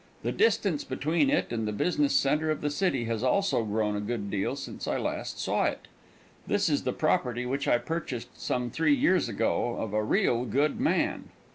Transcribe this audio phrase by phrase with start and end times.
[0.23, 3.99] The distance between it and the business center of the city has also grown a
[3.99, 5.87] good deal since I last saw it.
[6.47, 10.79] This is the property which I purchased some three years ago of a real good
[10.79, 11.25] man.